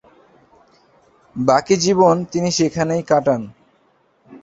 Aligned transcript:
বাকি 1.35 1.75
জীবন 1.77 2.15
তিনি 2.31 2.49
সেখানেই 2.51 3.03
কাটান। 3.03 3.41